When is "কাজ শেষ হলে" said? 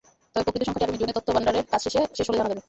1.71-2.37